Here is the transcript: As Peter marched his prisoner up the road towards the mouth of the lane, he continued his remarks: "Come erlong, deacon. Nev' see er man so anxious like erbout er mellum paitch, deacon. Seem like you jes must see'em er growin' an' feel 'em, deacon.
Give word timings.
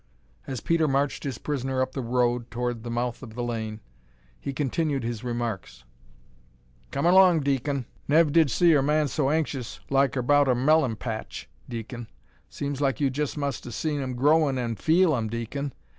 As 0.47 0.61
Peter 0.61 0.87
marched 0.87 1.23
his 1.25 1.37
prisoner 1.37 1.79
up 1.79 1.91
the 1.91 2.01
road 2.01 2.49
towards 2.49 2.81
the 2.81 2.89
mouth 2.89 3.21
of 3.21 3.35
the 3.35 3.43
lane, 3.43 3.81
he 4.39 4.51
continued 4.51 5.03
his 5.03 5.23
remarks: 5.23 5.83
"Come 6.89 7.05
erlong, 7.05 7.41
deacon. 7.41 7.85
Nev' 8.07 8.49
see 8.51 8.73
er 8.73 8.81
man 8.81 9.09
so 9.09 9.29
anxious 9.29 9.79
like 9.91 10.17
erbout 10.17 10.47
er 10.47 10.55
mellum 10.55 10.95
paitch, 10.95 11.51
deacon. 11.69 12.07
Seem 12.49 12.73
like 12.79 12.99
you 12.99 13.11
jes 13.13 13.37
must 13.37 13.65
see'em 13.71 14.01
er 14.01 14.15
growin' 14.15 14.57
an' 14.57 14.75
feel 14.77 15.15
'em, 15.15 15.27
deacon. 15.29 15.71